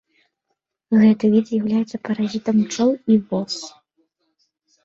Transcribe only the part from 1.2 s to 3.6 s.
від з'яўляецца паразітам пчол і вос.